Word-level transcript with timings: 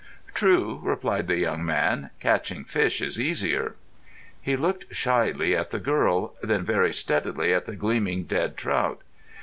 "True," 0.33 0.79
replied 0.81 1.27
the 1.27 1.37
young 1.37 1.63
man. 1.63 2.09
"Catching 2.19 2.63
fish 2.65 3.03
is 3.03 3.19
easier." 3.19 3.75
He 4.41 4.55
looked 4.55 4.95
shyly 4.95 5.55
at 5.55 5.69
the 5.69 5.77
girl, 5.79 6.33
then 6.41 6.63
very 6.63 6.91
steadily 6.91 7.53
at 7.53 7.67
the 7.67 7.75
gleaming 7.75 8.23
dead 8.23 8.57
trout. 8.57 9.03